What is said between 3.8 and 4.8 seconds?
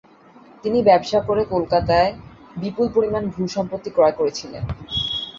ক্রয় করেছিলেন।